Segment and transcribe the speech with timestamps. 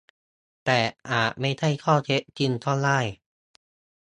[0.65, 0.79] แต่
[1.11, 2.99] อาจไม่ใช่ข้อเท็จจริงก็ได้